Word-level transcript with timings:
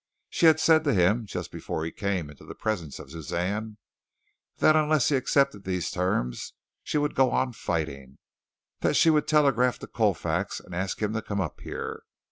She 0.31 0.47
had 0.47 0.59
said 0.59 0.83
to 0.85 0.95
him 0.95 1.27
just 1.27 1.51
before 1.51 1.85
he 1.85 1.91
came 1.91 2.31
into 2.31 2.43
the 2.43 2.55
presence 2.55 2.97
of 2.97 3.11
Suzanne 3.11 3.77
that 4.57 4.75
unless 4.75 5.09
he 5.09 5.15
accepted 5.15 5.63
these 5.63 5.91
terms 5.91 6.53
she 6.81 6.97
would 6.97 7.13
go 7.13 7.29
on 7.29 7.53
fighting 7.53 8.17
that 8.79 8.95
she 8.95 9.11
would 9.11 9.27
telegraph 9.27 9.77
to 9.77 9.85
Colfax 9.85 10.59
and 10.59 10.73
ask 10.73 11.03
him 11.03 11.13
to 11.13 11.21
come 11.21 11.39
up 11.39 11.59
here. 11.61 12.01